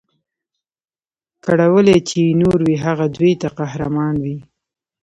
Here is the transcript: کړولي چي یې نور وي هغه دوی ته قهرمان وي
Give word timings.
کړولي 1.45 1.97
چي 2.07 2.19
یې 2.27 2.33
نور 2.41 2.59
وي 2.67 2.77
هغه 2.85 3.05
دوی 3.15 3.33
ته 3.41 3.47
قهرمان 3.57 4.15
وي 4.23 4.37